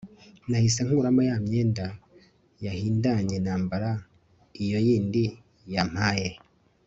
nahise 0.49 0.79
nkuramo 0.85 1.21
yamyenda 1.29 1.85
yahindanye 2.65 3.35
nambara 3.45 3.91
iyo 4.63 4.77
yindi 4.85 5.23
yampaye 5.73 6.29